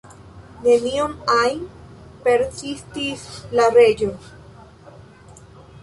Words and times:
"Nenion 0.67 1.13
ajn?" 1.33 1.61
persistis 2.29 3.29
la 3.61 3.71
Reĝo. 3.79 4.11